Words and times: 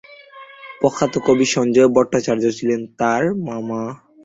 প্রখ্যাত 0.79 1.13
কবি 1.27 1.45
সঞ্জয় 1.55 1.89
ভট্টাচার্য 1.95 2.43
ছিলেন 2.57 2.81
তার 2.99 3.23
মামা। 3.47 3.81